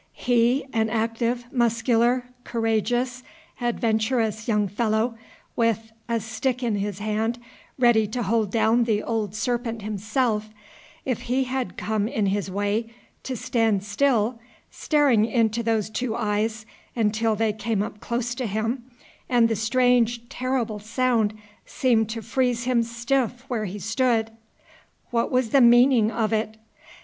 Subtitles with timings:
[0.17, 3.21] He, an active, muscular, courageous,
[3.61, 5.15] adventurous young fellow,
[5.55, 7.37] with a stick in his hand,
[7.77, 10.49] ready to hold down the Old Serpent himself,
[11.05, 12.91] if he had come in his way,
[13.21, 14.39] to stand still,
[14.71, 16.65] staring into those two eyes,
[16.95, 18.83] until they came up close to him,
[19.29, 21.35] and the strange, terrible sound
[21.67, 24.31] seemed to freeze him stiff where he stood,
[25.11, 26.57] what was the meaning of it?